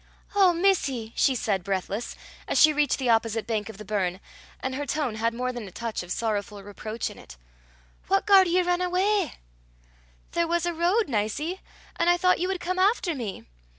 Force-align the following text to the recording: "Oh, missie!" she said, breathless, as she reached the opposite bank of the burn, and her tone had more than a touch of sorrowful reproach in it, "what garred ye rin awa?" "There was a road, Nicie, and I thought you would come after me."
"Oh, 0.33 0.51
missie!" 0.51 1.13
she 1.15 1.35
said, 1.35 1.63
breathless, 1.63 2.15
as 2.47 2.59
she 2.59 2.73
reached 2.73 2.97
the 2.97 3.11
opposite 3.11 3.45
bank 3.45 3.69
of 3.69 3.77
the 3.77 3.85
burn, 3.85 4.19
and 4.59 4.73
her 4.73 4.87
tone 4.87 5.13
had 5.13 5.31
more 5.31 5.53
than 5.53 5.67
a 5.67 5.71
touch 5.71 6.01
of 6.01 6.11
sorrowful 6.11 6.63
reproach 6.63 7.11
in 7.11 7.19
it, 7.19 7.37
"what 8.07 8.25
garred 8.25 8.47
ye 8.47 8.63
rin 8.63 8.81
awa?" 8.81 9.33
"There 10.31 10.47
was 10.47 10.65
a 10.65 10.73
road, 10.73 11.07
Nicie, 11.07 11.61
and 11.97 12.09
I 12.09 12.17
thought 12.17 12.39
you 12.39 12.47
would 12.47 12.59
come 12.59 12.79
after 12.79 13.13
me." 13.13 13.45